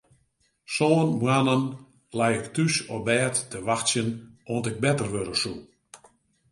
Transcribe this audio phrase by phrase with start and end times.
[0.75, 1.63] Sân moannen
[2.17, 4.09] lei ik thús op bêd te wachtsjen
[4.51, 5.59] oant ik better wurde soe.